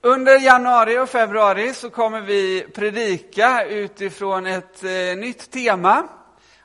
[0.00, 6.08] Under januari och februari så kommer vi predika utifrån ett eh, nytt tema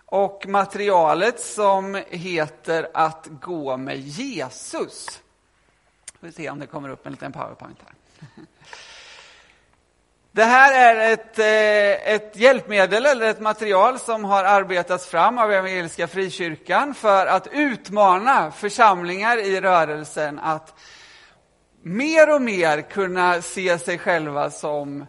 [0.06, 5.22] och materialet som heter Att gå med Jesus.
[6.20, 8.26] Vi får se om det kommer upp en liten powerpoint här.
[10.32, 15.52] Det här är ett, eh, ett hjälpmedel eller ett material som har arbetats fram av
[15.52, 20.74] Evangeliska Frikyrkan för att utmana församlingar i rörelsen att
[21.84, 25.06] mer och mer kunna se sig själva som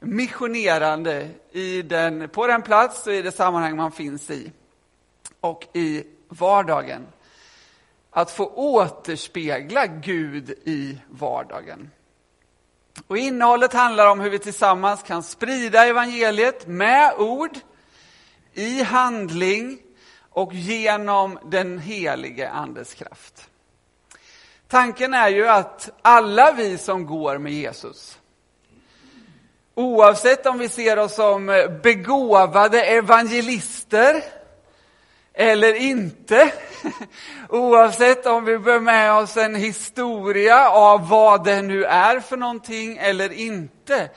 [0.00, 4.52] missionerande i den, på den plats och i det sammanhang man finns i
[5.40, 7.06] och i vardagen.
[8.10, 11.90] Att få återspegla Gud i vardagen.
[13.06, 17.58] Och innehållet handlar om hur vi tillsammans kan sprida evangeliet med ord,
[18.52, 19.78] i handling
[20.30, 23.47] och genom den helige Andes kraft.
[24.68, 28.18] Tanken är ju att alla vi som går med Jesus,
[29.74, 34.22] oavsett om vi ser oss som begåvade evangelister
[35.34, 36.52] eller inte,
[37.48, 42.96] oavsett om vi bär med oss en historia av vad det nu är för någonting
[42.96, 44.10] eller inte,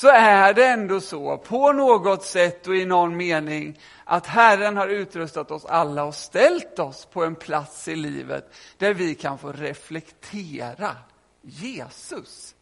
[0.00, 4.88] så är det ändå så, på något sätt och i någon mening, att Herren har
[4.88, 9.52] utrustat oss alla och ställt oss på en plats i livet där vi kan få
[9.52, 10.96] reflektera
[11.42, 12.54] Jesus.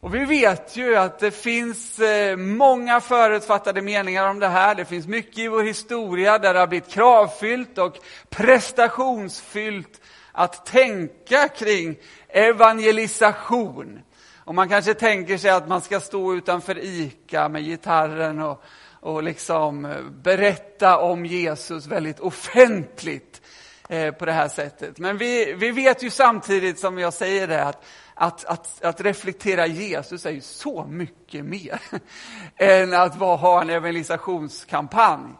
[0.00, 4.74] Och vi vet ju att det finns eh, många förutfattade meningar om det här.
[4.74, 7.96] Det finns mycket i vår historia där det har blivit kravfyllt och
[8.28, 10.00] prestationsfyllt
[10.32, 11.96] att tänka kring
[12.28, 14.02] evangelisation.
[14.44, 18.62] Och man kanske tänker sig att man ska stå utanför ICA med gitarren och,
[19.00, 23.42] och liksom eh, berätta om Jesus väldigt offentligt
[23.88, 24.98] eh, på det här sättet.
[24.98, 27.84] Men vi, vi vet ju samtidigt som jag säger det att,
[28.14, 31.80] att, att, att reflektera Jesus är ju så mycket mer
[32.56, 35.30] än att bara ha en evangelisationskampanj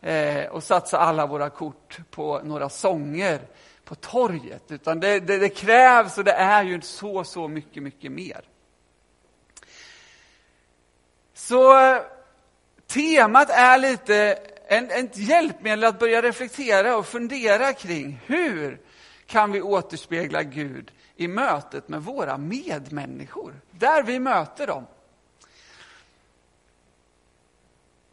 [0.00, 3.40] eh, och satsa alla våra kort på några sånger
[3.84, 4.64] på torget.
[4.68, 8.40] Utan det, det, det krävs och det är ju så, så mycket, mycket mer.
[11.38, 12.02] Så eh,
[12.86, 18.80] temat är lite en, ett hjälpmedel att börja reflektera och fundera kring hur
[19.26, 24.86] kan vi återspegla Gud i mötet med våra medmänniskor, där vi möter dem.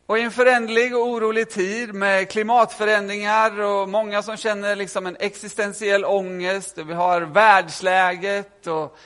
[0.05, 5.17] Och i en förändlig och orolig tid med klimatförändringar och många som känner liksom en
[5.19, 8.97] existentiell ångest och vi har världsläget och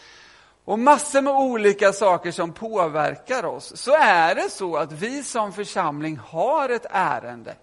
[0.70, 5.54] och massor med olika saker som påverkar oss, så är det så att vi som
[5.54, 7.56] församling har ett ärende.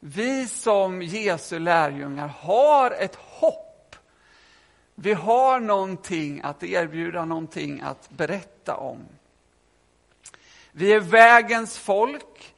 [0.00, 3.96] Vi som Jesu lärjungar har ett hopp.
[4.94, 8.98] Vi har någonting att erbjuda, någonting att berätta om.
[10.70, 12.54] Vi är vägens folk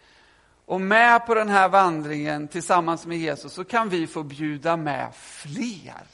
[0.65, 5.15] och med på den här vandringen tillsammans med Jesus så kan vi få bjuda med
[5.15, 6.06] fler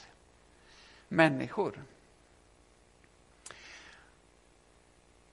[1.08, 1.89] människor.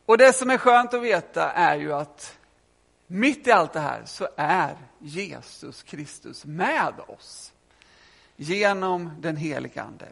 [0.07, 2.37] Och det som är skönt att veta är ju att
[3.07, 7.51] mitt i allt det här så är Jesus Kristus med oss
[8.35, 10.05] genom den heliga Ande.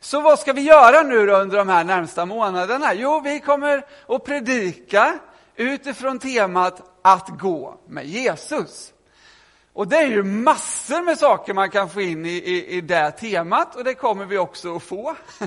[0.00, 2.94] Så vad ska vi göra nu då under de här närmsta månaderna?
[2.94, 5.18] Jo, vi kommer att predika
[5.56, 8.92] utifrån temat att gå med Jesus.
[9.72, 13.10] Och det är ju massor med saker man kan få in i, i, i det
[13.10, 15.16] temat och det kommer vi också att få.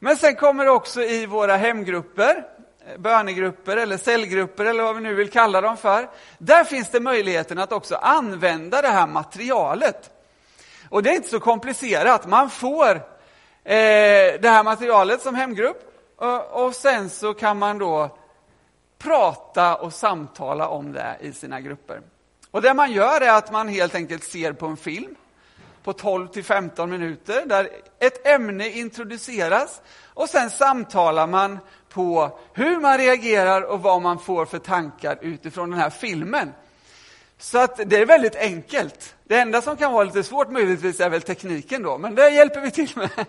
[0.00, 2.44] Men sen kommer det också i våra hemgrupper
[2.98, 6.08] bönegrupper eller cellgrupper eller vad vi nu vill kalla dem för.
[6.38, 10.10] Där finns det möjligheten att också använda det här materialet.
[10.88, 12.26] Och det är inte så komplicerat.
[12.26, 12.90] Man får
[13.64, 18.18] eh, det här materialet som hemgrupp och, och sen så kan man då
[18.98, 22.00] prata och samtala om det i sina grupper.
[22.50, 25.14] Och det man gör är att man helt enkelt ser på en film
[25.82, 27.68] på 12 till 15 minuter där
[27.98, 31.58] ett ämne introduceras och sen samtalar man
[31.94, 36.52] på hur man reagerar och vad man får för tankar utifrån den här filmen.
[37.38, 39.14] Så att det är väldigt enkelt.
[39.24, 42.60] Det enda som kan vara lite svårt möjligtvis är väl tekniken då, men det hjälper
[42.60, 43.10] vi till med.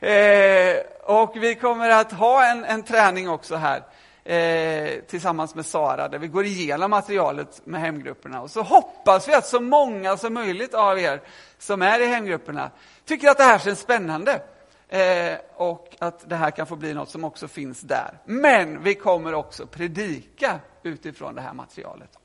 [0.00, 3.82] Eh, och vi kommer att ha en, en träning också här
[4.24, 8.42] eh, tillsammans med Sara, där vi går igenom materialet med hemgrupperna.
[8.42, 11.20] Och så hoppas vi att så många som möjligt av er
[11.58, 12.70] som är i hemgrupperna
[13.04, 14.40] tycker att det här känns spännande.
[14.88, 18.18] Eh, och att det här kan få bli något som också finns där.
[18.24, 22.18] Men vi kommer också predika utifrån det här materialet.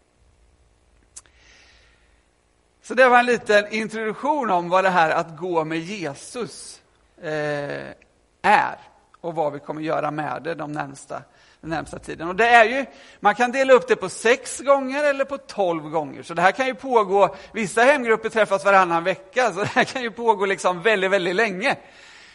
[2.82, 6.82] Så det var en liten introduktion om vad det här att gå med Jesus
[7.22, 7.88] eh,
[8.42, 8.80] är
[9.22, 11.22] och vad vi kommer göra med det de närmsta,
[11.62, 12.28] den närmsta tiden.
[12.28, 12.86] Och det är ju,
[13.20, 16.24] man kan dela upp det på sex gånger eller på tolv gånger.
[16.24, 20.02] Så det här kan ju pågå, vissa hemgrupper träffas varannan vecka, så det här kan
[20.02, 21.78] ju pågå liksom väldigt, väldigt länge.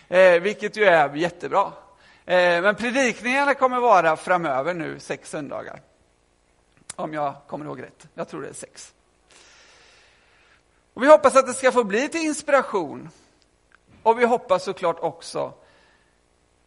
[0.09, 1.73] Eh, vilket ju är jättebra.
[2.27, 5.81] Eh, men predikningarna kommer vara framöver nu sex söndagar.
[6.97, 8.09] Om jag kommer ihåg rätt.
[8.15, 8.95] Jag tror det är sex.
[10.95, 13.09] Och vi hoppas att det ska få bli till inspiration.
[14.03, 15.53] Och vi hoppas såklart också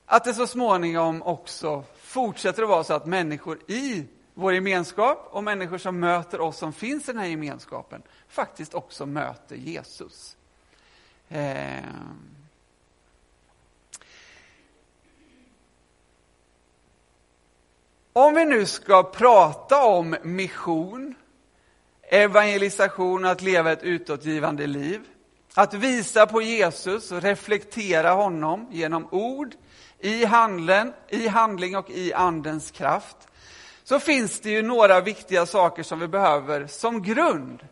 [0.05, 5.43] att det så småningom också fortsätter att vara så att människor i vår gemenskap och
[5.43, 10.37] människor som möter oss som finns i den här gemenskapen faktiskt också möter Jesus.
[11.29, 11.83] Eh...
[18.17, 21.15] Om vi nu ska prata om mission,
[22.09, 25.01] evangelisation, att leva ett utåtgivande liv,
[25.53, 29.55] att visa på Jesus och reflektera honom genom ord,
[29.99, 33.17] i, handlen, i handling och i andens kraft,
[33.83, 37.67] så finns det ju några viktiga saker som vi behöver som grund.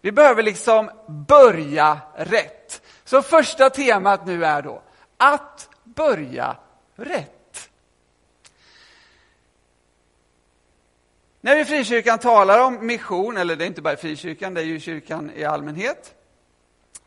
[0.00, 0.90] Vi behöver liksom
[1.28, 2.82] börja rätt.
[3.04, 4.82] Så första temat nu är då
[5.16, 6.56] att börja
[6.96, 7.39] rätt.
[11.42, 14.64] När vi i frikyrkan talar om mission, eller det är inte bara frikyrkan, det är
[14.64, 16.14] ju kyrkan i allmänhet,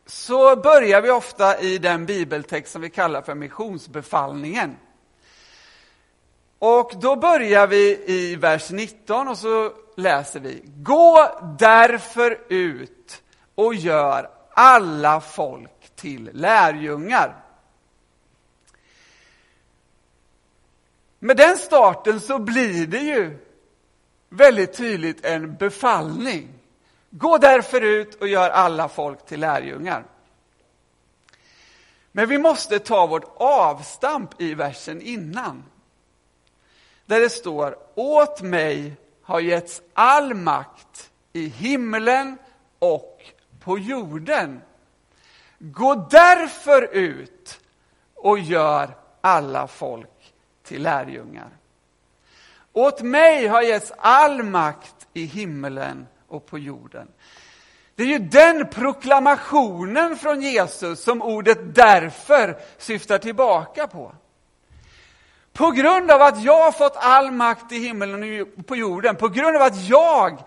[0.05, 4.77] så börjar vi ofta i den bibeltext som vi kallar för missionsbefallningen.
[6.59, 11.29] Och då börjar vi i vers 19 och så läser vi Gå
[11.59, 13.21] därför ut
[13.55, 17.43] och gör alla folk till lärjungar.
[21.19, 23.37] Med den starten så blir det ju
[24.33, 26.49] väldigt tydligt en befallning.
[27.09, 30.05] Gå därför ut och gör alla folk till lärjungar.
[32.11, 35.63] Men vi måste ta vårt avstamp i versen innan.
[37.05, 42.37] Där det står, åt mig har getts all makt i himlen
[42.79, 43.21] och
[43.59, 44.61] på jorden.
[45.59, 47.59] Gå därför ut
[48.15, 50.33] och gör alla folk
[50.63, 51.49] till lärjungar.
[52.73, 57.07] Åt mig har getts all makt i himmelen och på jorden.
[57.95, 64.15] Det är ju den proklamationen från Jesus som ordet därför syftar tillbaka på.
[65.53, 69.27] På grund av att jag har fått all makt i himmelen och på jorden, på
[69.27, 70.43] grund av att jag,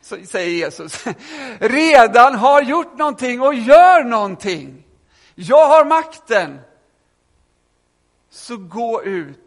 [0.00, 1.04] säger Jesus,
[1.58, 4.84] redan har gjort någonting och gör någonting.
[5.34, 6.60] Jag har makten.
[8.30, 9.45] Så gå ut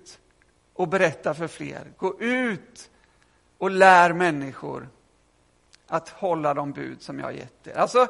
[0.79, 1.91] och berätta för fler.
[1.97, 2.89] Gå ut
[3.57, 4.89] och lär människor
[5.87, 7.77] att hålla de bud som jag har gett er.
[7.77, 8.07] Alltså,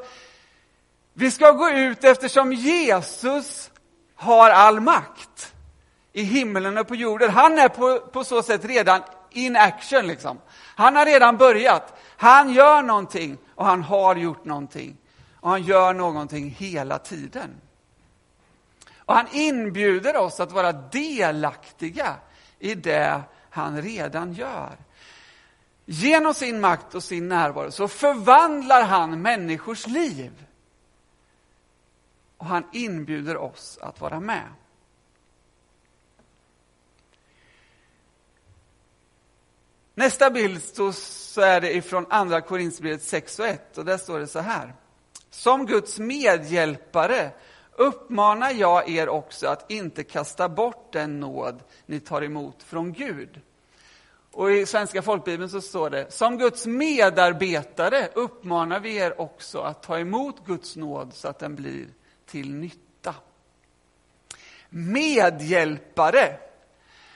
[1.14, 3.72] vi ska gå ut eftersom Jesus
[4.16, 5.54] har all makt
[6.14, 7.30] i himlen och på jorden.
[7.30, 9.02] Han är på, på så sätt redan
[9.32, 10.08] in action.
[10.08, 10.40] Liksom.
[10.76, 11.94] Han har redan börjat.
[12.18, 14.98] Han gör någonting och han har gjort någonting.
[15.40, 17.62] Och han gör någonting hela tiden.
[18.98, 22.16] Och han inbjuder oss att vara delaktiga
[22.60, 24.78] i det han redan gör.
[25.86, 30.46] Genom sin makt och sin närvaro så förvandlar han människors liv.
[32.38, 34.44] Och han inbjuder oss att vara med.
[39.94, 40.64] Nästa bild
[40.94, 44.74] så är det ifrån Andra Korinthierbrevet 6 och 1 och där står det så här.
[45.30, 47.32] Som Guds medhjälpare
[47.80, 53.42] uppmanar jag er också att inte kasta bort den nåd ni tar emot från Gud.
[54.32, 59.84] Och i Svenska folkbibeln så står det, som Guds medarbetare uppmanar vi er också att
[59.84, 61.88] ta emot Guds nåd så att den blir
[62.26, 63.16] till nytta.
[64.70, 66.40] Medhjälpare,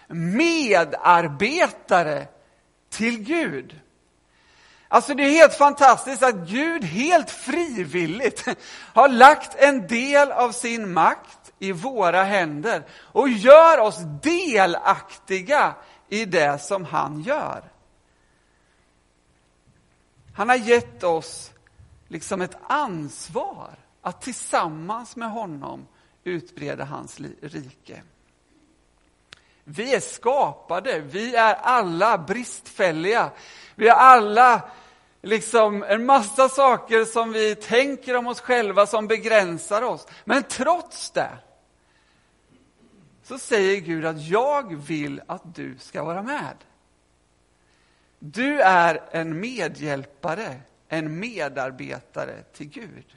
[0.07, 2.27] medarbetare
[2.89, 3.79] till Gud.
[4.93, 8.45] Alltså det är helt fantastiskt att Gud helt frivilligt
[8.93, 15.75] har lagt en del av sin makt i våra händer och gör oss delaktiga
[16.09, 17.63] i det som han gör.
[20.35, 21.51] Han har gett oss
[22.07, 25.87] liksom ett ansvar att tillsammans med honom
[26.23, 28.01] utbreda hans rike.
[29.63, 33.31] Vi är skapade, vi är alla bristfälliga.
[33.75, 34.61] Vi är alla
[35.23, 40.07] liksom en massa saker som vi tänker om oss själva som begränsar oss.
[40.25, 41.37] Men trots det
[43.23, 46.55] så säger Gud att jag vill att du ska vara med.
[48.19, 53.15] Du är en medhjälpare, en medarbetare till Gud.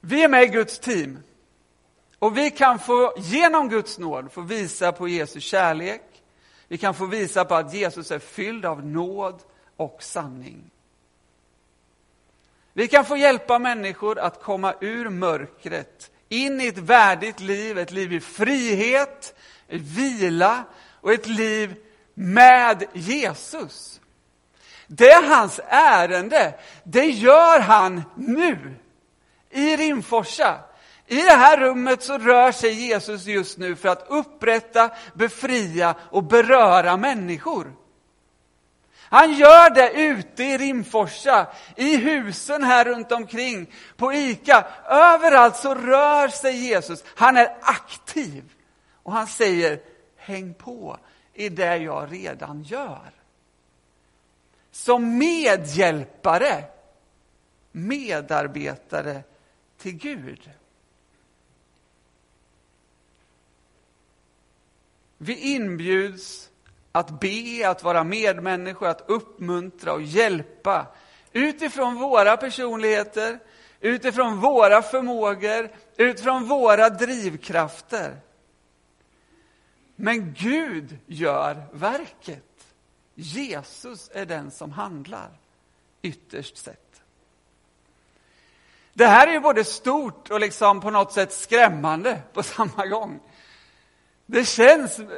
[0.00, 1.18] Vi är med i Guds team.
[2.18, 6.02] Och vi kan få, genom Guds nåd, få visa på Jesu kärlek.
[6.68, 9.42] Vi kan få visa på att Jesus är fylld av nåd
[9.76, 10.70] och sanning.
[12.72, 17.90] Vi kan få hjälpa människor att komma ur mörkret, in i ett värdigt liv, ett
[17.90, 19.34] liv i frihet,
[19.68, 20.64] i vila
[21.00, 21.74] och ett liv
[22.14, 24.00] med Jesus.
[24.86, 26.54] Det är hans ärende.
[26.82, 28.74] Det gör han nu
[29.50, 30.58] i Rimforsa.
[31.06, 36.24] I det här rummet så rör sig Jesus just nu för att upprätta, befria och
[36.24, 37.72] beröra människor.
[39.08, 41.46] Han gör det ute i Rimforsa,
[41.76, 44.66] i husen här runt omkring, på ICA.
[44.84, 47.04] Överallt så rör sig Jesus.
[47.14, 48.52] Han är aktiv.
[49.02, 49.80] Och han säger,
[50.16, 50.98] häng på
[51.34, 53.10] i det jag redan gör.
[54.70, 56.64] Som medhjälpare,
[57.72, 59.22] medarbetare
[59.78, 60.50] till Gud.
[65.26, 66.50] Vi inbjuds
[66.92, 70.86] att be, att vara medmänniskor, att uppmuntra och hjälpa
[71.32, 73.38] utifrån våra personligheter,
[73.80, 78.20] utifrån våra förmågor, utifrån våra drivkrafter.
[79.96, 82.66] Men Gud gör verket.
[83.14, 85.30] Jesus är den som handlar,
[86.02, 87.02] ytterst sett.
[88.92, 93.20] Det här är ju både stort och liksom på något sätt skrämmande på samma gång.
[94.26, 95.08] Det känns eh,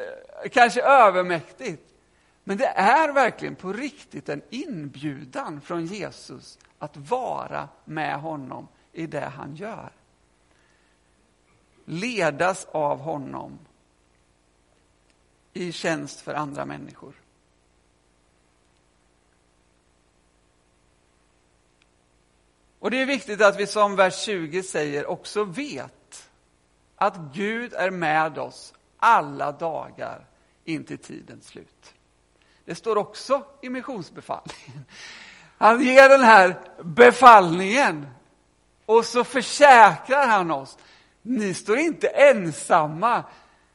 [0.52, 1.94] kanske övermäktigt,
[2.44, 9.06] men det är verkligen på riktigt en inbjudan från Jesus att vara med honom i
[9.06, 9.92] det han gör.
[11.84, 13.58] Ledas av honom
[15.52, 17.14] i tjänst för andra människor.
[22.78, 26.30] Och det är viktigt att vi som vers 20 säger också vet
[26.96, 30.26] att Gud är med oss alla dagar
[30.64, 31.94] in till tidens slut.
[32.64, 34.84] Det står också i missionsbefallningen.
[35.58, 38.06] Han ger den här befallningen
[38.86, 40.78] och så försäkrar han oss.
[41.22, 43.24] Ni står inte ensamma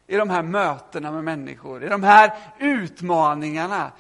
[0.07, 3.91] i de här mötena med människor, i de här utmaningarna,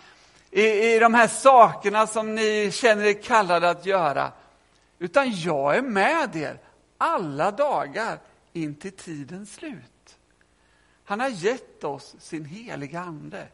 [0.51, 4.31] i, i de här sakerna som ni känner er kallade att göra.
[4.99, 6.59] Utan jag är med er
[6.97, 8.19] alla dagar
[8.53, 9.92] in till tidens slut.
[11.05, 13.47] Han har gett oss sin heliga Ande.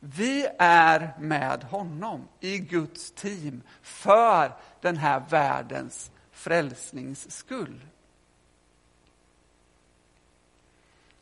[0.00, 7.80] Vi är med honom i Guds team för den här världens frälsnings skull.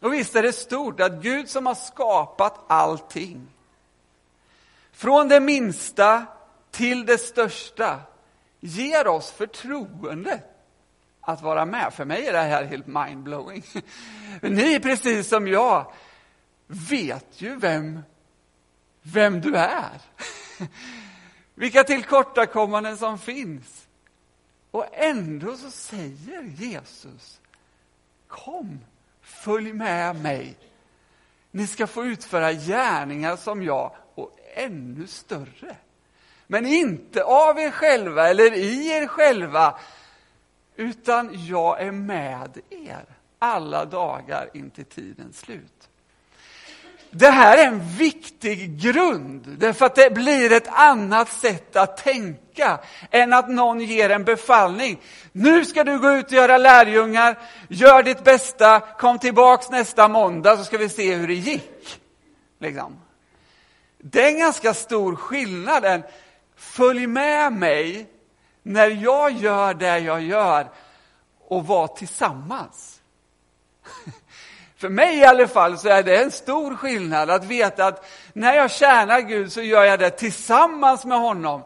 [0.01, 3.49] Och visst är det stort att Gud som har skapat allting,
[4.93, 6.27] från det minsta
[6.71, 8.01] till det största,
[8.61, 10.50] ger oss förtroendet
[11.21, 11.93] att vara med.
[11.93, 13.65] För mig är det här helt mindblowing.
[14.43, 15.93] Ni, precis som jag,
[16.67, 18.01] vet ju vem,
[19.03, 20.01] vem du är.
[21.55, 23.87] Vilka tillkortakommanden som finns.
[24.71, 27.41] Och ändå så säger Jesus,
[28.29, 28.81] kom,
[29.23, 30.57] följ med mig.
[31.51, 35.77] Ni ska få utföra gärningar som jag och ännu större.
[36.47, 39.79] Men inte av er själva eller i er själva,
[40.77, 43.05] utan jag är med er
[43.39, 45.89] alla dagar in till tidens slut.
[47.13, 52.79] Det här är en viktig grund, därför att det blir ett annat sätt att tänka
[53.11, 55.01] än att någon ger en befallning.
[55.33, 60.57] Nu ska du gå ut och göra lärjungar, gör ditt bästa, kom tillbaks nästa måndag
[60.57, 62.01] så ska vi se hur det gick.
[62.61, 62.97] Liksom.
[63.99, 66.03] Det är en ganska stor skillnad
[66.57, 68.07] följ med mig
[68.73, 70.69] när jag gör det jag gör
[71.49, 73.01] och var tillsammans.
[74.77, 78.55] För mig i alla fall så är det en stor skillnad att veta att när
[78.55, 81.63] jag tjänar Gud så gör jag det tillsammans med honom.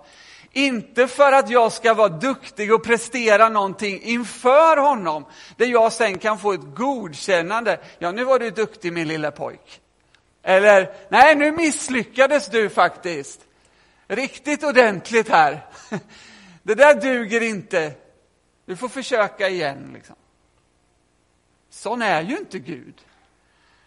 [0.52, 5.24] Inte för att jag ska vara duktig och prestera någonting inför honom,
[5.56, 7.80] där jag sen kan få ett godkännande.
[7.98, 9.80] Ja, nu var du duktig min lilla pojk.
[10.42, 13.40] Eller, nej, nu misslyckades du faktiskt
[14.08, 15.60] riktigt ordentligt här.
[16.64, 17.92] Det där duger inte.
[18.64, 19.90] Du får försöka igen.
[19.94, 20.16] Liksom.
[21.70, 23.04] Sån är ju inte Gud.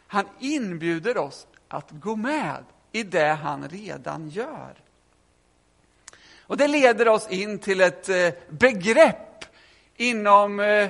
[0.08, 4.74] Han inbjuder oss att gå med i det han redan gör.
[6.40, 9.46] Och Det leder oss in till ett eh, begrepp
[9.96, 10.90] inom eh,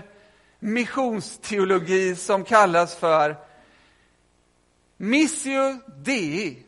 [0.59, 3.35] missionsteologi som kallas för
[4.97, 6.63] Missio Dei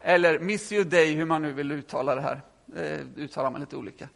[0.00, 2.40] eller Missio Dei, hur man nu vill uttala det här.
[2.66, 4.08] Det uttalar man lite olika.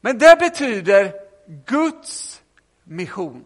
[0.00, 1.12] Men det betyder
[1.66, 2.42] Guds
[2.84, 3.44] mission.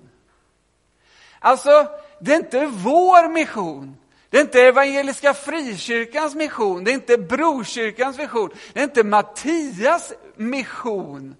[1.39, 1.89] Alltså,
[2.21, 3.97] det är inte vår mission.
[4.35, 10.13] Det är inte Evangeliska Frikyrkans mission, det är inte Brokyrkans mission, det är inte Mattias
[10.37, 11.37] mission,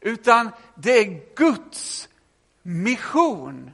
[0.00, 2.08] utan det är Guds
[2.62, 3.70] mission.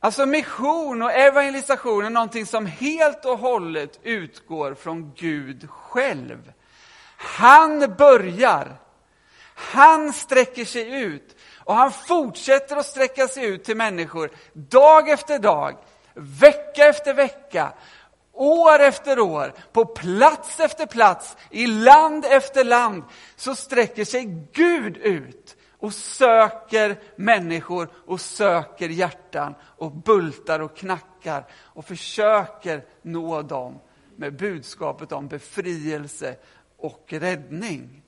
[0.00, 6.52] Alltså mission och evangelisation är någonting som helt och hållet utgår från Gud själv.
[7.20, 8.76] Han börjar,
[9.54, 11.36] han sträcker sig ut.
[11.56, 15.76] Och han fortsätter att sträcka sig ut till människor dag efter dag,
[16.14, 17.72] vecka efter vecka,
[18.32, 23.02] år efter år, på plats efter plats, i land efter land,
[23.36, 31.46] så sträcker sig Gud ut och söker människor och söker hjärtan och bultar och knackar
[31.62, 33.80] och försöker nå dem
[34.16, 36.36] med budskapet om befrielse
[36.78, 38.02] och räddning.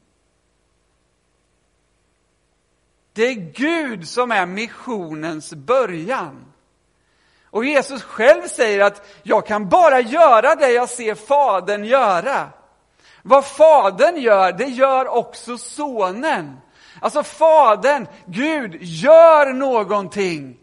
[3.12, 6.52] Det är Gud som är missionens början.
[7.44, 12.48] Och Jesus själv säger att jag kan bara göra det jag ser Fadern göra.
[13.22, 16.56] Vad Fadern gör, det gör också Sonen.
[17.00, 20.56] Alltså Fadern, Gud, gör någonting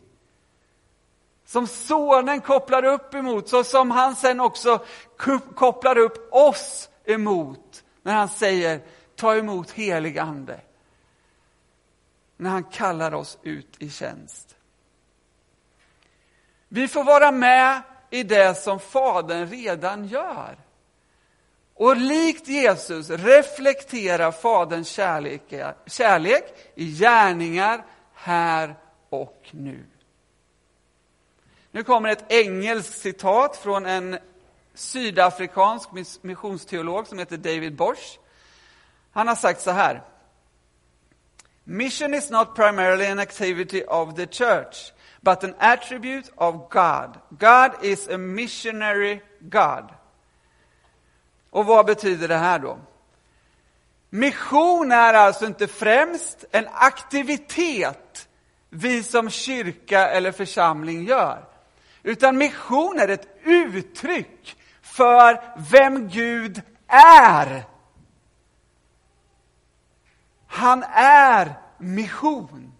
[1.45, 4.79] som Sonen kopplar upp emot, så som han sen också
[5.55, 8.81] kopplar upp oss emot när han säger
[9.15, 10.59] ta emot helig ande.
[12.37, 14.55] När han kallar oss ut i tjänst.
[16.67, 20.57] Vi får vara med i det som Fadern redan gör.
[21.73, 25.53] Och likt Jesus reflektera Faderns kärlek,
[25.85, 26.43] kärlek
[26.75, 28.75] i gärningar här
[29.09, 29.83] och nu.
[31.71, 34.17] Nu kommer ett engelskt citat från en
[34.77, 35.89] sydafrikansk
[36.21, 38.19] missionsteolog som heter David Bosch.
[39.11, 40.01] Han har sagt så här.
[41.63, 47.17] Mission is not primarily an activity of the church, but an attribute of God.
[47.29, 49.89] God is a missionary God.
[51.49, 52.79] Och vad betyder det här då?
[54.09, 58.27] Mission är alltså inte främst en aktivitet
[58.69, 61.45] vi som kyrka eller församling gör.
[62.03, 64.57] Utan mission är ett uttryck
[64.97, 67.63] för vem Gud är.
[70.47, 72.73] Han är mission.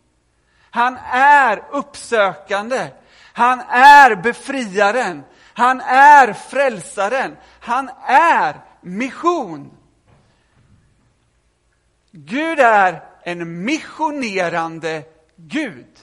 [0.60, 2.88] Han är uppsökande.
[3.34, 5.24] Han är befriaren.
[5.54, 7.38] Han är frälsaren.
[7.60, 9.78] Han är mission.
[12.12, 15.04] Gud är en missionerande
[15.36, 16.00] Gud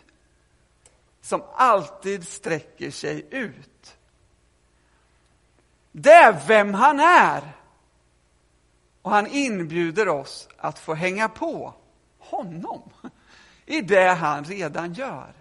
[1.22, 3.73] som alltid sträcker sig ut.
[5.96, 7.42] Det är vem han är.
[9.02, 11.74] Och han inbjuder oss att få hänga på
[12.18, 12.82] honom
[13.66, 15.32] i det han redan gör.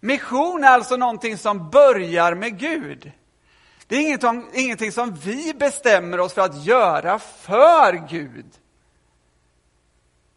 [0.00, 3.12] Mission är alltså någonting som börjar med Gud.
[3.86, 8.46] Det är ingenting som vi bestämmer oss för att göra för Gud.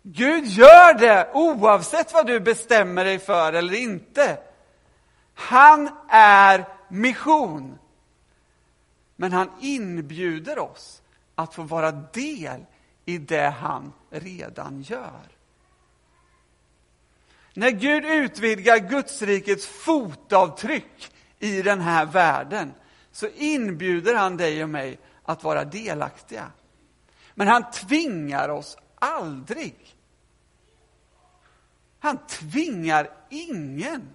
[0.04, 4.38] Gud gör det oavsett vad du bestämmer dig för eller inte.
[5.34, 7.78] Han är mission.
[9.18, 11.02] Men han inbjuder oss
[11.36, 12.66] att få vara del
[13.06, 15.28] i det han redan gör.
[17.54, 22.74] När Gud utvidgar Gudsrikets fotavtryck i den här världen
[23.12, 26.52] så inbjuder han dig och mig att vara delaktiga.
[27.36, 29.96] Men han tvingar oss aldrig.
[32.00, 34.10] Han tvingar ingen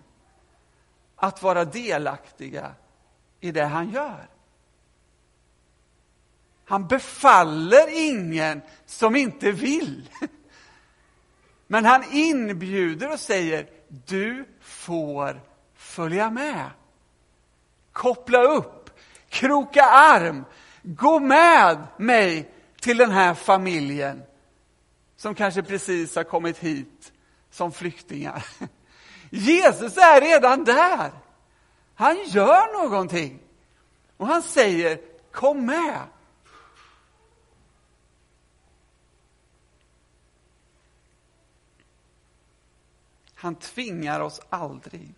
[1.16, 2.74] att vara delaktiga
[3.40, 4.31] i det han gör.
[6.64, 10.10] Han befaller ingen som inte vill.
[11.66, 15.40] Men han inbjuder och säger, du får
[15.74, 16.70] följa med.
[17.92, 18.90] Koppla upp,
[19.28, 20.44] kroka arm,
[20.82, 24.22] gå med mig till den här familjen
[25.16, 27.12] som kanske precis har kommit hit
[27.50, 28.44] som flyktingar.
[29.30, 31.10] Jesus är redan där.
[31.94, 33.38] Han gör någonting.
[34.16, 34.98] Och han säger,
[35.32, 36.00] kom med.
[43.42, 45.14] Han tvingar oss aldrig.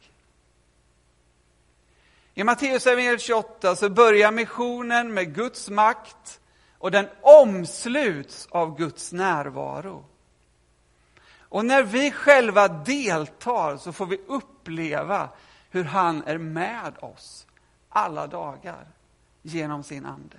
[2.34, 6.40] I Matteus 28 så börjar missionen med Guds makt
[6.78, 10.04] och den omsluts av Guds närvaro.
[11.38, 15.28] Och när vi själva deltar så får vi uppleva
[15.70, 17.46] hur han är med oss
[17.88, 18.86] alla dagar
[19.42, 20.38] genom sin ande.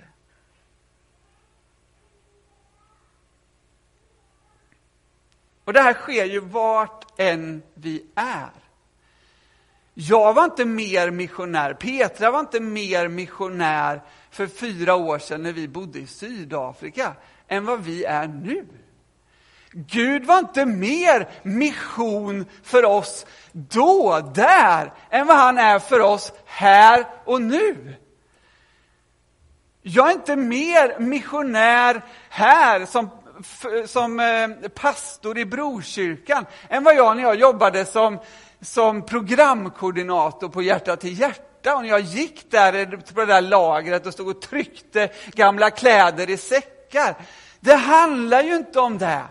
[5.66, 8.50] Och det här sker ju vart än vi är.
[9.94, 15.52] Jag var inte mer missionär, Petra var inte mer missionär för fyra år sedan när
[15.52, 17.12] vi bodde i Sydafrika
[17.48, 18.66] än vad vi är nu.
[19.70, 26.32] Gud var inte mer mission för oss då, där, än vad han är för oss
[26.44, 27.94] här och nu.
[29.82, 33.10] Jag är inte mer missionär här som,
[33.86, 38.18] som eh, pastor i Brokyrkan än vad jag när jag jobbade som,
[38.60, 41.76] som programkoordinator på Hjärta till hjärta.
[41.76, 45.70] Och när jag gick där eh, på det där lagret och stod och tryckte gamla
[45.70, 47.14] kläder i säckar.
[47.60, 49.22] Det handlar ju inte om det.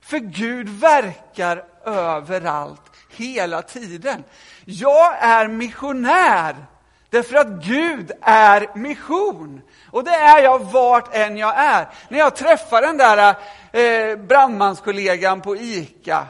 [0.00, 4.24] För Gud verkar överallt, hela tiden.
[4.64, 6.56] Jag är missionär
[7.10, 9.60] därför att Gud är mission.
[9.90, 11.88] Och det är jag vart än jag är.
[12.08, 13.34] När jag träffar den där
[13.72, 16.26] eh, brandmanskollegan på ICA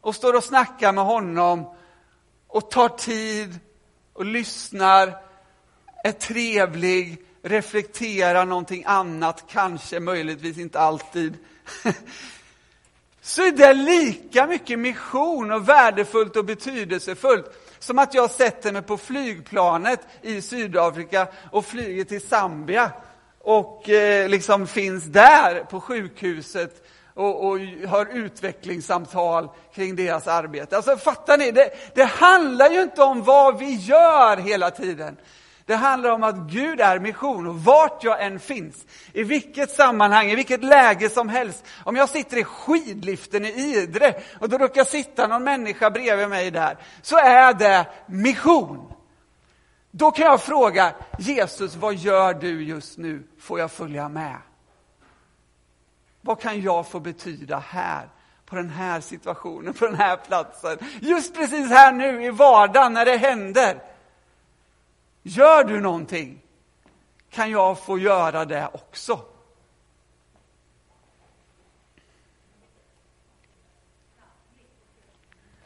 [0.00, 1.74] och står och snackar med honom
[2.48, 3.58] och tar tid
[4.12, 5.16] och lyssnar,
[6.04, 11.34] är trevlig, reflekterar någonting annat, kanske, möjligtvis inte alltid.
[13.22, 18.82] så är det lika mycket mission och värdefullt och betydelsefullt som att jag sätter mig
[18.82, 22.90] på flygplanet i Sydafrika och flyger till Zambia
[23.40, 30.76] och eh, liksom finns där på sjukhuset och, och har utvecklingssamtal kring deras arbete.
[30.76, 31.50] Alltså fattar ni?
[31.50, 35.16] Det, det handlar ju inte om vad vi gör hela tiden.
[35.66, 40.30] Det handlar om att Gud är mission och vart jag än finns, i vilket sammanhang,
[40.30, 41.64] i vilket läge som helst.
[41.84, 46.50] Om jag sitter i skidliften i Idre och då råkar sitta någon människa bredvid mig
[46.50, 48.92] där, så är det mission.
[49.90, 53.22] Då kan jag fråga Jesus, vad gör du just nu?
[53.40, 54.36] Får jag följa med?
[56.20, 58.08] Vad kan jag få betyda här?
[58.46, 60.78] på den här situationen, på den här platsen.
[61.00, 63.93] Just precis här nu i vardagen när det händer.
[65.26, 66.42] Gör du någonting
[67.30, 69.24] kan jag få göra det också.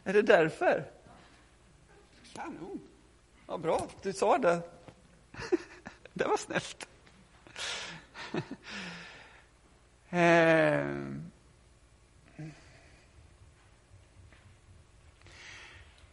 [0.03, 0.85] Är det därför?
[2.33, 2.79] Kanon.
[3.47, 4.61] Ja, bra, du sa det.
[6.13, 6.87] Det var snällt.
[10.09, 11.28] Ehm.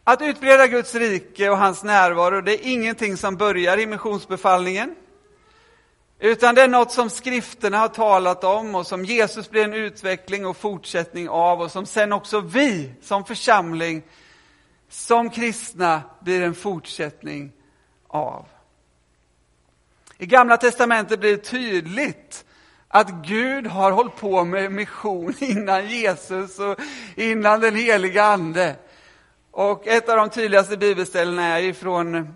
[0.09, 4.95] Att utbreda Guds rike och hans närvaro, det är ingenting som börjar i missionsbefallningen.
[6.19, 10.45] Utan det är något som skrifterna har talat om och som Jesus blir en utveckling
[10.45, 14.03] och fortsättning av och som sen också vi som församling,
[14.89, 17.51] som kristna, blir en fortsättning
[18.07, 18.45] av.
[20.17, 22.45] I Gamla Testamentet blir det tydligt
[22.87, 26.79] att Gud har hållit på med mission innan Jesus och
[27.15, 28.75] innan den heliga Ande.
[29.57, 32.35] Och ett av de tydligaste bibelställena är ifrån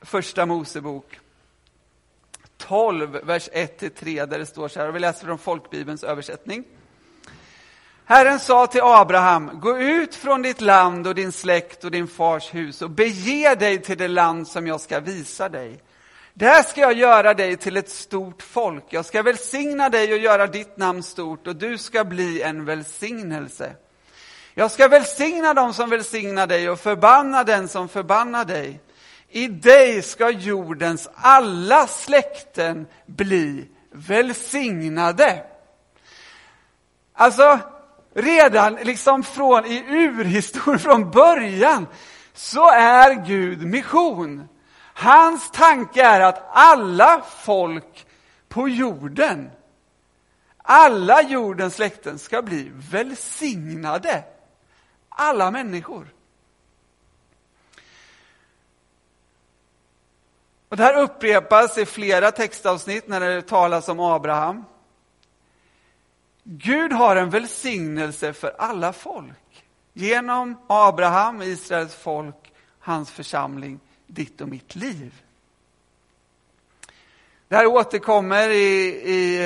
[0.00, 1.20] Första Mosebok
[2.56, 6.64] 12, vers 1-3, där det står så här, och vi läser från folkbibelns översättning.
[8.04, 12.54] Herren sa till Abraham, gå ut från ditt land och din släkt och din fars
[12.54, 15.82] hus och bege dig till det land som jag ska visa dig.
[16.34, 18.84] Där ska jag göra dig till ett stort folk.
[18.90, 23.76] Jag ska välsigna dig och göra ditt namn stort och du ska bli en välsignelse.
[24.56, 28.80] Jag ska välsigna dem som välsignar dig och förbanna den som förbannar dig.
[29.28, 35.44] I dig ska jordens alla släkten bli välsignade.
[37.12, 37.58] Alltså,
[38.14, 41.86] redan liksom från i urhistorien, från början,
[42.34, 44.48] så är Gud mission.
[44.94, 48.06] Hans tanke är att alla folk
[48.48, 49.50] på jorden,
[50.62, 54.24] alla jordens släkten ska bli välsignade
[55.14, 56.14] alla människor.
[60.68, 64.64] Och det här upprepas i flera textavsnitt när det talas om Abraham.
[66.42, 69.64] Gud har en välsignelse för alla folk.
[69.92, 75.23] Genom Abraham, Israels folk, hans församling, ditt och mitt liv.
[77.48, 79.36] Det här återkommer i, i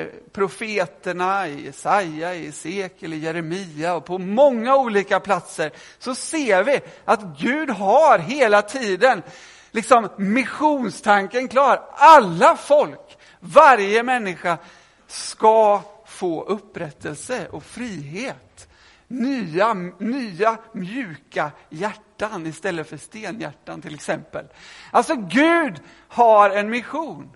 [0.00, 6.64] eh, profeterna, i Jesaja, i Esekiel, i Jeremia och på många olika platser så ser
[6.64, 9.22] vi att Gud har hela tiden
[9.70, 11.82] liksom missionstanken klar.
[11.92, 14.58] Alla folk, varje människa
[15.06, 18.68] ska få upprättelse och frihet.
[19.08, 24.46] Nya, nya mjuka hjärtan istället för stenhjärtan till exempel.
[24.90, 27.30] Alltså Gud har en mission.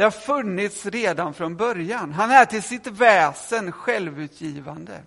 [0.00, 2.12] Det har funnits redan från början.
[2.12, 5.02] Han är till sitt väsen självutgivande.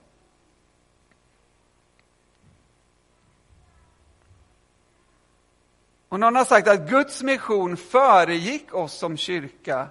[6.09, 9.87] Och någon har sagt att Guds mission föregick oss som kyrka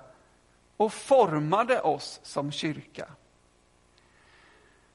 [0.76, 3.08] och formade oss som kyrka.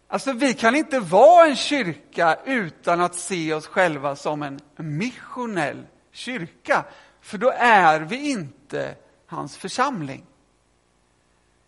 [0.08, 5.88] Alltså, vi kan inte vara en kyrka utan att se oss själva som en missionell
[6.12, 6.86] kyrka,
[7.22, 8.96] för då är vi inte
[9.28, 10.26] hans församling.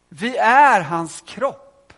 [0.10, 1.93] Vi är hans kropp,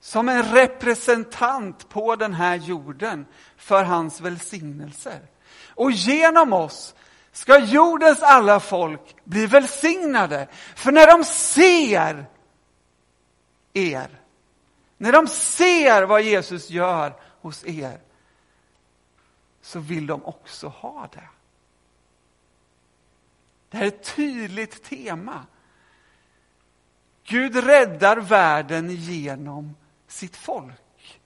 [0.00, 5.20] som en representant på den här jorden för hans välsignelser.
[5.68, 6.94] Och genom oss
[7.32, 10.48] ska jordens alla folk bli välsignade.
[10.74, 12.26] För när de ser
[13.72, 14.20] er,
[14.96, 18.00] när de ser vad Jesus gör hos er,
[19.62, 21.28] så vill de också ha det.
[23.72, 25.46] Det här är ett tydligt tema.
[27.24, 31.20] Gud räddar världen genom sitt folk.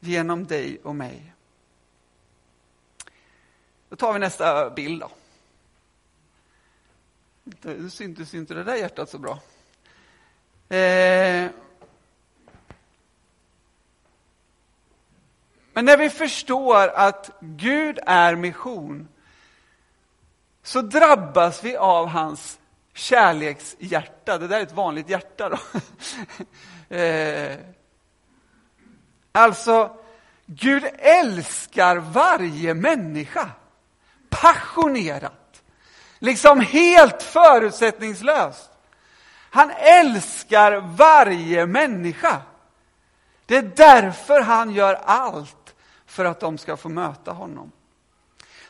[0.00, 1.32] Genom dig och mig.
[3.88, 5.00] Då tar vi nästa bild.
[5.00, 5.10] Då.
[7.62, 9.40] Nu syntes inte det där hjärtat så bra.
[10.76, 11.50] Eh.
[15.72, 19.08] Men när vi förstår att Gud är mission
[20.62, 22.58] så drabbas vi av hans
[22.94, 24.38] kärlekshjärta.
[24.38, 25.48] Det där är ett vanligt hjärta.
[25.48, 25.58] Då.
[26.96, 27.58] eh.
[29.32, 29.96] Alltså,
[30.46, 33.50] Gud älskar varje människa
[34.28, 35.62] passionerat,
[36.18, 38.70] liksom helt förutsättningslöst.
[39.50, 42.42] Han älskar varje människa.
[43.46, 45.74] Det är därför han gör allt
[46.06, 47.72] för att de ska få möta honom.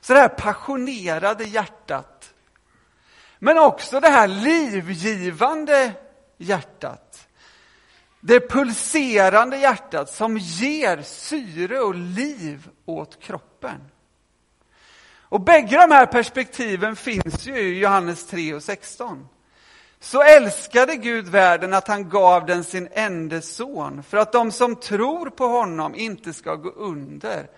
[0.03, 2.35] Så det här passionerade hjärtat,
[3.39, 5.93] men också det här livgivande
[6.37, 7.29] hjärtat.
[8.21, 13.81] Det pulserande hjärtat som ger syre och liv åt kroppen.
[15.33, 19.29] Och bägge de här perspektiven finns ju i Johannes 3 och 16.
[20.01, 24.77] Så älskade Gud världen att han gav den sin enda son för att de som
[24.77, 27.49] tror på honom inte ska gå under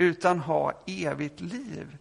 [0.00, 1.96] utan ha evigt liv.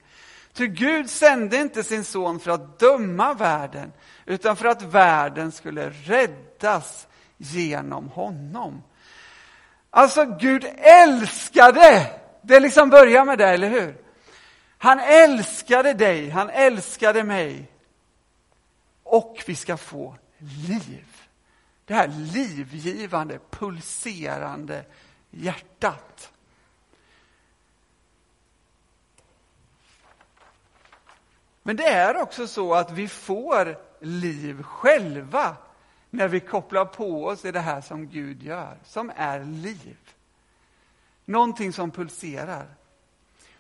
[0.54, 3.92] Ty Gud sände inte sin son för att döma världen
[4.26, 7.08] utan för att världen skulle räddas
[7.38, 8.84] genom honom.
[9.90, 12.12] Alltså Gud älskade!
[12.42, 13.98] Det liksom börjar med det, eller hur?
[14.78, 17.72] Han älskade dig, han älskade mig.
[19.04, 20.16] Och vi ska få
[20.68, 21.06] liv.
[21.86, 24.86] Det här livgivande, pulserande
[25.30, 26.32] hjärtat.
[31.64, 35.56] Men det är också så att vi får liv själva
[36.10, 39.98] när vi kopplar på oss i det här som Gud gör, som är liv.
[41.26, 42.66] Någonting som pulserar.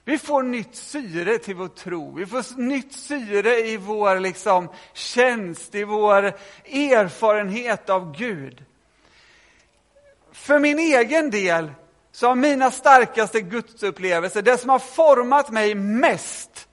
[0.03, 2.15] Vi får nytt syre till vår tro.
[2.15, 6.23] Vi får nytt syre i vår liksom, tjänst, i vår
[6.65, 8.65] erfarenhet av Gud.
[10.31, 11.71] För min egen del
[12.11, 16.68] så har mina starkaste gudsupplevelser, det som har format mig mest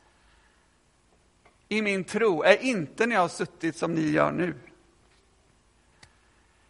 [1.68, 4.54] i min tro, är inte när jag har suttit som ni gör nu.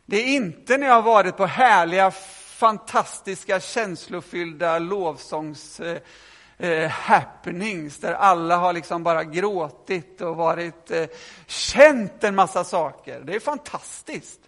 [0.07, 2.11] Det är inte när jag har varit på härliga,
[2.57, 5.99] fantastiska, känslofyllda lovsångs eh,
[6.59, 11.07] eh, happenings där alla har liksom bara gråtit och varit eh,
[11.47, 13.21] känt en massa saker.
[13.21, 14.41] Det är fantastiskt.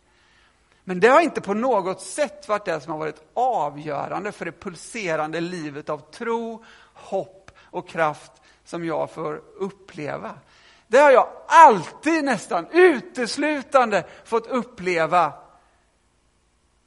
[0.85, 4.61] Men det har inte på något sätt varit det som har varit avgörande för det
[4.61, 8.33] pulserande livet av tro, hopp och kraft
[8.69, 10.35] som jag får uppleva.
[10.87, 15.33] Det har jag alltid nästan uteslutande fått uppleva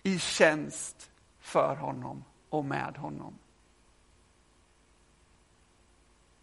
[0.03, 3.37] i tjänst för honom och med honom.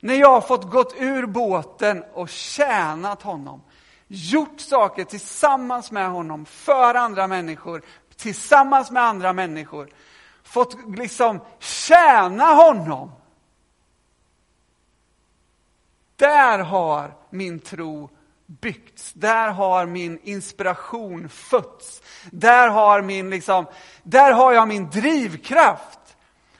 [0.00, 3.62] När jag har fått gått ur båten och tjänat honom,
[4.06, 7.82] gjort saker tillsammans med honom, för andra människor,
[8.16, 9.88] tillsammans med andra människor,
[10.42, 13.12] fått liksom tjäna honom.
[16.18, 18.10] Där har min tro
[18.46, 19.12] byggts.
[19.12, 22.02] Där har min inspiration fötts.
[22.30, 23.66] Där har, min, liksom,
[24.02, 26.16] där har jag min drivkraft.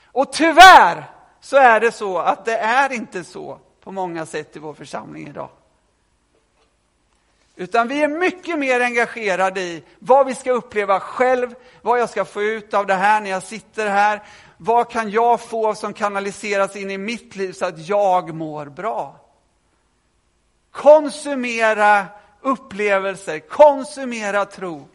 [0.06, 1.04] Och tyvärr
[1.40, 5.28] så är det så att det är inte så på många sätt i vår församling
[5.28, 5.48] idag.
[7.56, 12.24] Utan vi är mycket mer engagerade i vad vi ska uppleva själv, vad jag ska
[12.24, 14.22] få ut av det här när jag sitter här.
[14.56, 19.27] Vad kan jag få som kanaliseras in i mitt liv så att jag mår bra?
[20.78, 22.06] Konsumera,
[22.40, 24.88] upplevelser, konsumera tro.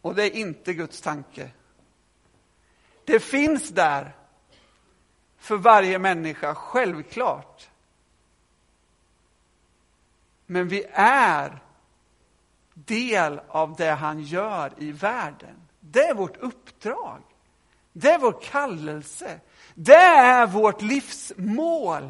[0.00, 1.50] Och det är inte Guds tanke.
[3.04, 4.16] Det finns där
[5.38, 7.70] för varje människa, självklart.
[10.46, 11.58] Men vi är
[12.74, 15.68] del av det han gör i världen.
[15.80, 17.22] Det är vårt uppdrag.
[17.92, 19.40] Det är vår kallelse.
[19.74, 22.08] Det är vårt livsmål.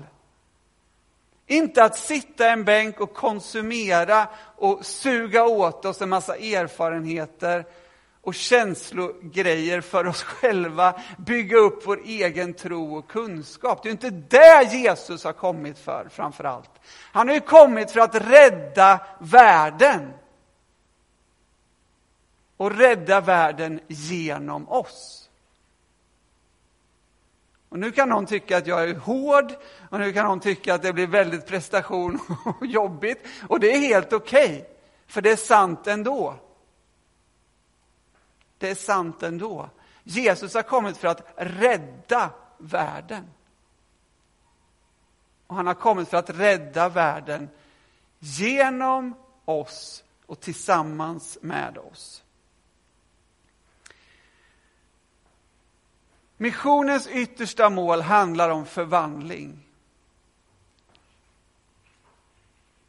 [1.46, 7.64] Inte att sitta i en bänk och konsumera och suga åt oss en massa erfarenheter
[8.22, 13.82] och känslogrejer för oss själva, bygga upp vår egen tro och kunskap.
[13.82, 16.70] Det är inte det Jesus har kommit för, framför allt.
[17.12, 20.12] Han har ju kommit för att rädda världen.
[22.56, 25.29] Och rädda världen genom oss.
[27.70, 29.54] Och nu kan någon tycka att jag är hård
[29.90, 32.20] och nu kan någon tycka att det blir väldigt prestation
[32.60, 33.26] och jobbigt.
[33.48, 34.64] Och det är helt okej, okay,
[35.06, 36.34] för det är sant ändå.
[38.58, 39.70] Det är sant ändå.
[40.02, 43.30] Jesus har kommit för att rädda världen.
[45.46, 47.48] Och han har kommit för att rädda världen
[48.18, 52.22] genom oss och tillsammans med oss.
[56.40, 59.66] Missionens yttersta mål handlar om förvandling.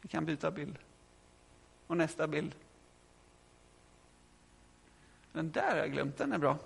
[0.00, 0.78] Vi kan byta bild.
[1.86, 2.54] Och nästa bild.
[5.32, 6.58] Den där har jag glömt, den är bra.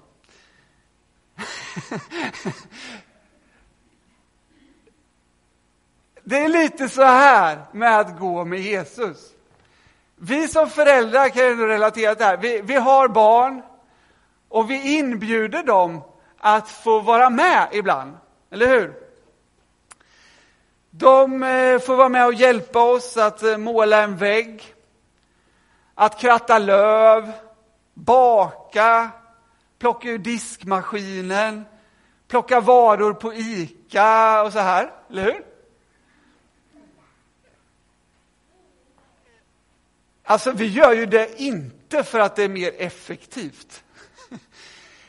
[6.24, 9.34] Det är lite så här med att gå med Jesus.
[10.16, 12.36] Vi som föräldrar kan ju relatera till det här.
[12.36, 13.62] Vi, vi har barn
[14.48, 16.02] och vi inbjuder dem
[16.38, 18.16] att få vara med ibland,
[18.50, 18.94] eller hur?
[20.90, 24.74] De eh, får vara med och hjälpa oss att eh, måla en vägg,
[25.94, 27.32] att kratta löv,
[27.94, 29.10] baka,
[29.78, 31.64] plocka ur diskmaskinen,
[32.28, 35.44] plocka varor på ICA och så här, eller hur?
[40.28, 43.84] Alltså, vi gör ju det inte för att det är mer effektivt.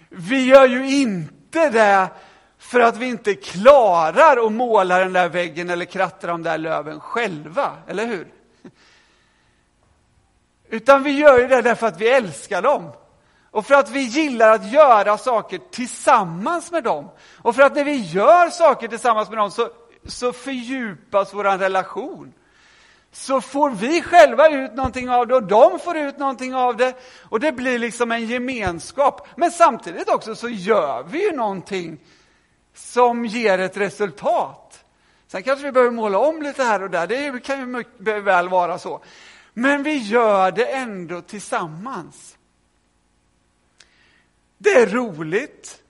[0.09, 2.09] Vi gör ju inte det
[2.57, 6.99] för att vi inte klarar att måla den där väggen eller kratta de där löven
[6.99, 8.27] själva, eller hur?
[10.69, 12.91] Utan vi gör ju det därför att vi älskar dem.
[13.51, 17.09] Och för att vi gillar att göra saker tillsammans med dem.
[17.37, 19.69] Och för att när vi gör saker tillsammans med dem så,
[20.05, 22.33] så fördjupas vår relation
[23.11, 26.93] så får vi själva ut någonting av det och de får ut någonting av det.
[27.29, 29.27] Och det blir liksom en gemenskap.
[29.35, 31.97] Men samtidigt också så gör vi ju någonting
[32.73, 34.83] som ger ett resultat.
[35.27, 38.49] Sen kanske vi behöver måla om lite här och där, det kan ju mycket väl
[38.49, 39.01] vara så.
[39.53, 42.37] Men vi gör det ändå tillsammans.
[44.57, 45.81] Det är roligt,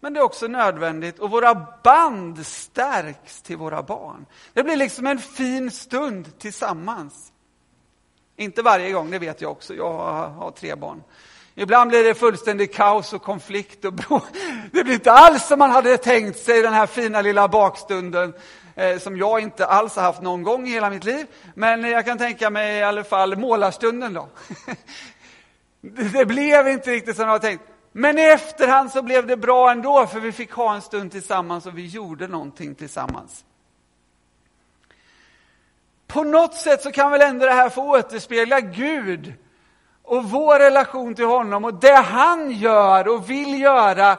[0.00, 4.26] men det är också nödvändigt och våra band stärks till våra barn.
[4.52, 7.32] Det blir liksom en fin stund tillsammans.
[8.36, 9.74] Inte varje gång, det vet jag också.
[9.74, 9.92] Jag
[10.28, 11.02] har tre barn.
[11.54, 13.84] Ibland blir det fullständigt kaos och konflikt.
[13.84, 14.20] Och bro.
[14.72, 18.34] Det blir inte alls som man hade tänkt sig den här fina lilla bakstunden
[18.74, 21.26] eh, som jag inte alls har haft någon gång i hela mitt liv.
[21.54, 24.28] Men jag kan tänka mig i alla fall målarstunden då.
[25.80, 27.64] det blev inte riktigt som jag hade tänkt.
[27.92, 31.66] Men i efterhand så blev det bra ändå, för vi fick ha en stund tillsammans
[31.66, 33.44] och vi gjorde någonting tillsammans.
[36.06, 39.32] På något sätt så kan väl ändå det här få återspegla Gud
[40.02, 44.18] och vår relation till honom och det han gör och vill göra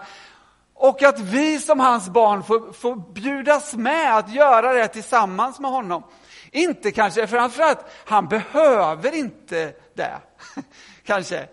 [0.73, 5.71] och att vi som hans barn får, får bjudas med att göra det tillsammans med
[5.71, 6.03] honom.
[6.51, 10.17] Inte kanske framförallt, han behöver inte det,
[11.03, 11.47] kanske.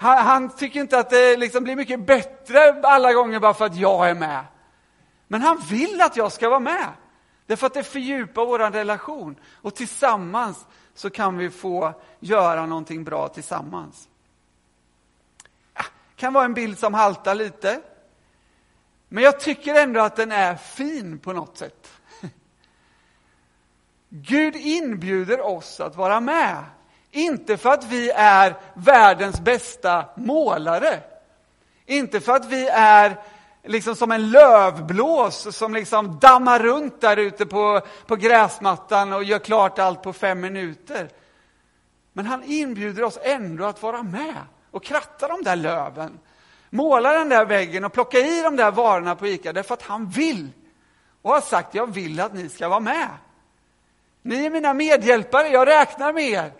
[0.00, 3.76] Han, han tycker inte att det liksom blir mycket bättre alla gånger bara för att
[3.76, 4.44] jag är med.
[5.28, 6.88] Men han vill att jag ska vara med.
[7.46, 9.36] Därför att det fördjupar vår relation.
[9.54, 14.08] Och tillsammans så kan vi få göra någonting bra tillsammans.
[15.74, 15.84] Ja,
[16.16, 17.80] kan vara en bild som haltar lite.
[19.08, 21.90] Men jag tycker ändå att den är fin på något sätt.
[24.08, 26.64] Gud inbjuder oss att vara med.
[27.10, 31.00] Inte för att vi är världens bästa målare.
[31.86, 33.16] Inte för att vi är
[33.64, 39.38] liksom som en lövblås som liksom dammar runt där ute på, på gräsmattan och gör
[39.38, 41.08] klart allt på fem minuter.
[42.12, 44.36] Men han inbjuder oss ändå att vara med
[44.70, 46.18] och kratta de där löven.
[46.70, 50.06] Måla den där väggen och plocka i de där varorna på ICA därför att han
[50.06, 50.48] vill.
[51.22, 53.08] och har sagt jag vill att ni ska vara med.
[54.22, 56.52] Ni är mina medhjälpare, jag räknar med er.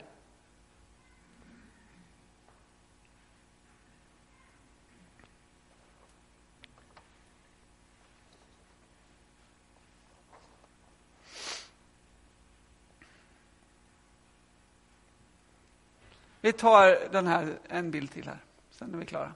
[16.41, 18.39] Vi tar den här, en bild till här,
[18.71, 19.33] sen är vi klara.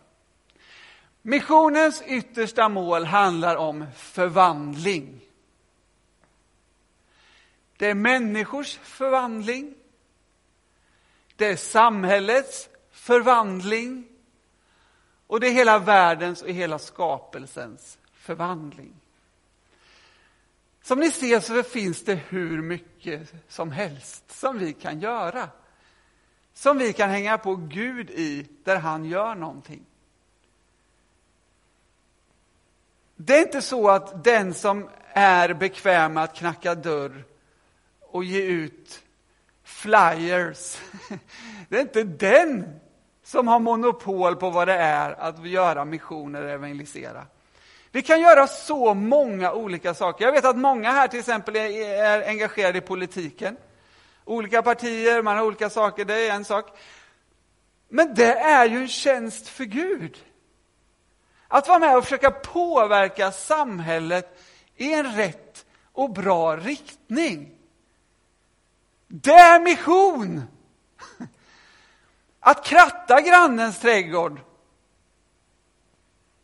[1.23, 5.21] Missionens yttersta mål handlar om förvandling.
[7.77, 9.75] Det är människors förvandling.
[11.37, 14.09] Det är samhällets förvandling.
[15.27, 18.95] Och det är hela världens och hela skapelsens förvandling.
[20.83, 25.49] Som ni ser så finns det hur mycket som helst som vi kan göra.
[26.55, 29.85] Som vi kan hänga på Gud i, där han gör någonting.
[33.17, 37.25] Det är inte så att den som är bekväm med att knacka dörr
[38.01, 39.03] och ge ut
[39.65, 40.79] flyers,
[41.69, 42.81] det är inte den
[43.25, 47.27] som har monopol på vad det är att göra missioner och evangelisera.
[47.91, 50.25] Vi kan göra så många olika saker.
[50.25, 53.57] Jag vet att många här till exempel är engagerade i politiken.
[54.25, 56.79] Olika partier, man har olika saker, det är en sak.
[57.89, 60.25] Men det är ju en tjänst för Gud.
[61.49, 64.41] Att vara med och försöka påverka samhället
[64.77, 67.51] i en rätt och bra riktning.
[69.07, 70.43] Det är mission!
[72.41, 74.41] Att kratta grannens trädgård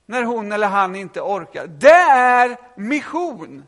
[0.07, 3.67] när hon eller han inte orkar, det är mission.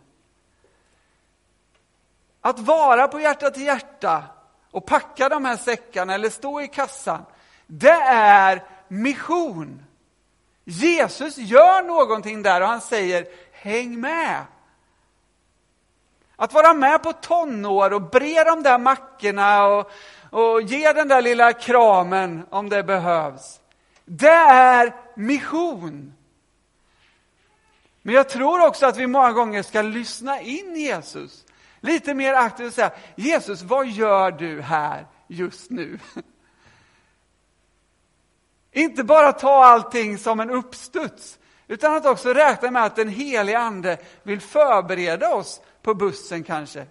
[2.45, 4.22] Att vara på hjärta till hjärta
[4.70, 7.24] och packa de här säckarna eller stå i kassan,
[7.66, 9.82] det är mission.
[10.64, 14.45] Jesus gör någonting där och han säger häng med.
[16.36, 19.90] Att vara med på tonår och bre de där mackorna och,
[20.30, 23.61] och ge den där lilla kramen om det behövs.
[24.05, 26.14] Det är mission.
[28.03, 31.41] Men jag tror också att vi många gånger ska lyssna in Jesus.
[31.84, 35.98] Lite mer aktivt och säga, Jesus, vad gör du här just nu?
[38.72, 43.58] Inte bara ta allting som en uppstuds, utan att också räkna med att den helige
[43.58, 46.86] Ande vill förbereda oss på bussen kanske.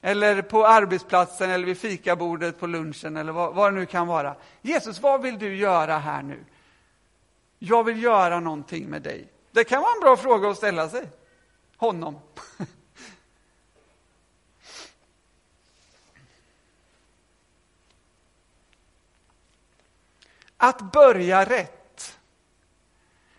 [0.00, 4.36] Eller på arbetsplatsen eller vid fikabordet på lunchen eller vad, vad det nu kan vara.
[4.62, 6.44] Jesus, vad vill du göra här nu?
[7.58, 9.28] Jag vill göra någonting med dig.
[9.52, 11.08] Det kan vara en bra fråga att ställa sig.
[11.76, 12.18] Honom.
[20.56, 22.18] Att börja rätt,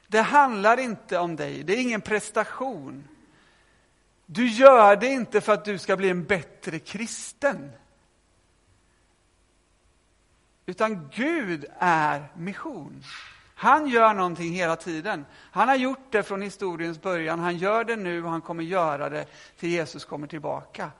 [0.07, 3.07] det handlar inte om dig, det är ingen prestation.
[4.25, 7.71] Du gör det inte för att du ska bli en bättre kristen.
[10.65, 13.03] Utan Gud är mission.
[13.60, 15.26] Han gör någonting hela tiden.
[15.34, 19.10] Han har gjort det från historiens början, han gör det nu och han kommer göra
[19.10, 19.26] det
[19.60, 20.91] till Jesus kommer tillbaka.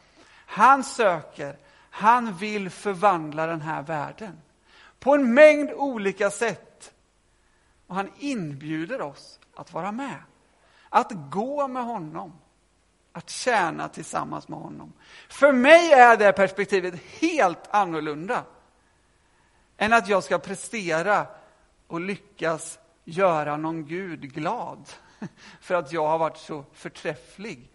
[0.45, 1.58] Han söker,
[1.89, 4.41] han vill förvandla den här världen
[4.99, 6.93] på en mängd olika sätt.
[7.88, 10.22] Och han inbjuder oss att vara med,
[10.89, 12.34] att gå med honom,
[13.12, 14.93] att tjäna tillsammans med honom.
[15.30, 18.43] För mig är det perspektivet helt annorlunda
[19.78, 21.28] än att jag ska prestera
[21.88, 24.89] och lyckas göra någon Gud glad
[25.61, 27.71] för att jag har varit så förträfflig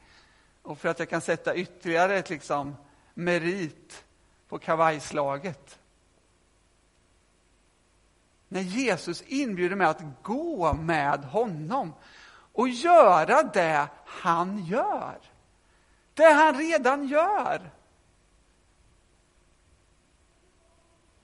[0.62, 2.76] och för att jag kan sätta ytterligare ett liksom
[3.14, 4.04] merit
[4.48, 5.78] på kavajslaget.
[8.48, 11.92] När Jesus inbjuder mig att gå med honom
[12.52, 15.18] och göra det han gör.
[16.14, 17.70] Det han redan gör.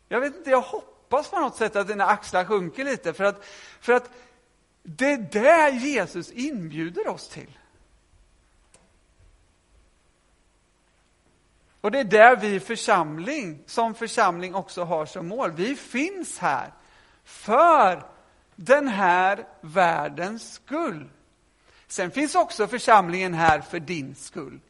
[0.08, 3.24] Jag vet inte, jag hoppas Hoppas på något sätt att dina axlar sjunker lite för
[3.24, 3.44] att,
[3.80, 4.10] för att
[4.82, 7.58] det är det Jesus inbjuder oss till.
[11.80, 15.52] Och det är där vi församling, som församling också har som mål.
[15.52, 16.72] Vi finns här
[17.24, 18.02] för
[18.56, 21.08] den här världens skull.
[21.86, 24.60] Sen finns också församlingen här för din skull.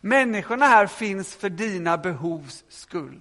[0.00, 3.20] Människorna här finns för dina behovs skull.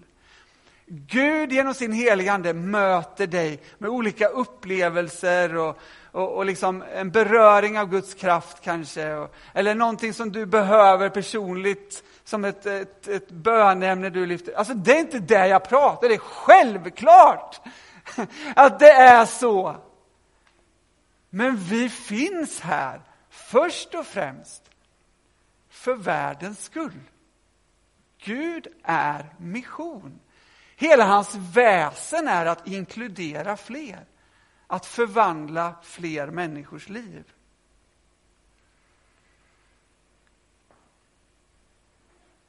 [0.88, 5.80] Gud genom sin heligande möter dig med olika upplevelser och,
[6.12, 9.14] och, och liksom en beröring av Guds kraft kanske.
[9.14, 14.54] Och, eller någonting som du behöver personligt som ett, ett, ett bönämne du lyfter.
[14.54, 17.62] Alltså det är inte det jag pratar, det är självklart
[18.56, 19.76] att det är så.
[21.30, 24.64] Men vi finns här först och främst
[25.70, 27.00] för världens skull.
[28.24, 30.20] Gud är mission.
[30.76, 34.06] Hela hans väsen är att inkludera fler,
[34.68, 37.24] att förvandla fler människors liv.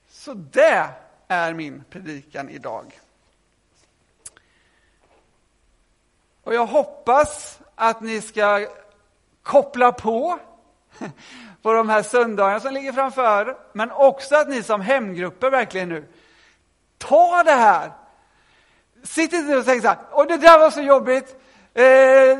[0.08, 0.88] Så det
[1.28, 3.00] är min predikan idag.
[6.42, 8.66] Och jag hoppas att ni ska
[9.42, 10.38] koppla på
[11.62, 16.08] på de här söndagarna som ligger framför, men också att ni som hemgrupper verkligen nu
[16.98, 17.92] tar det här.
[19.06, 21.36] Sitt inte och tänk så här, och det där var så jobbigt,
[21.74, 21.82] eh,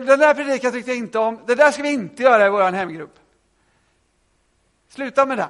[0.06, 2.72] den där predikan tyckte jag inte om, det där ska vi inte göra i vår
[2.72, 3.14] hemgrupp.
[4.88, 5.48] Sluta med det.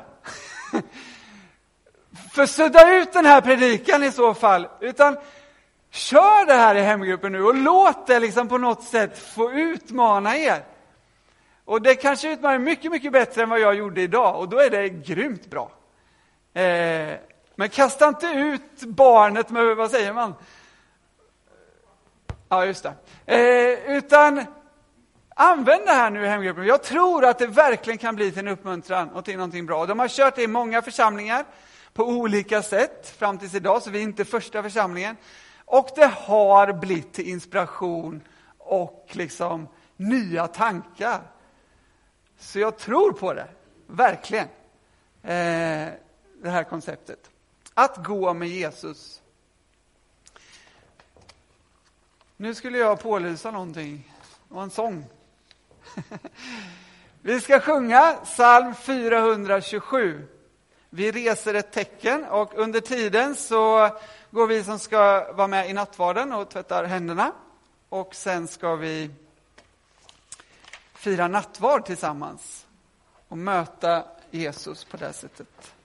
[2.32, 5.16] För sudda ut den här predikan i så fall, utan
[5.90, 10.36] kör det här i hemgruppen nu och låt det liksom på något sätt få utmana
[10.36, 10.64] er.
[11.64, 14.70] Och det kanske utmanar mycket, mycket bättre än vad jag gjorde idag och då är
[14.70, 15.70] det grymt bra.
[16.54, 17.14] Eh,
[17.54, 20.34] men kasta inte ut barnet med, vad säger man?
[22.48, 22.94] Ja, just det.
[23.26, 24.44] Eh, utan
[25.36, 26.66] använd det här nu i hemgruppen.
[26.66, 29.86] Jag tror att det verkligen kan bli till en uppmuntran och till någonting bra.
[29.86, 31.44] De har kört det i många församlingar
[31.92, 35.16] på olika sätt fram tills idag, så vi är inte första församlingen.
[35.64, 38.22] Och det har blivit till inspiration
[38.58, 41.20] och liksom nya tankar.
[42.38, 43.48] Så jag tror på det,
[43.86, 44.48] verkligen.
[45.22, 45.88] Eh,
[46.42, 47.30] det här konceptet.
[47.74, 49.22] Att gå med Jesus.
[52.38, 54.12] Nu skulle jag pålysa någonting.
[54.48, 55.04] Det var en sång.
[57.22, 60.26] Vi ska sjunga psalm 427.
[60.90, 63.90] Vi reser ett tecken och under tiden så
[64.30, 67.32] går vi som ska vara med i nattvarden och tvättar händerna.
[67.88, 69.10] Och sen ska vi
[70.94, 72.66] fira nattvard tillsammans
[73.28, 75.75] och möta Jesus på det sättet.